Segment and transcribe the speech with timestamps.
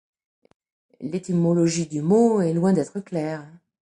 [1.01, 3.45] L'étymologie du mot est loin d'être claire.